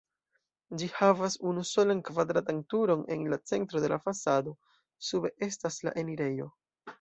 [0.81, 4.55] Ĝi havas unusolan kvadratan turon en centro de la fasado,
[5.11, 6.51] sube estas la enirejo.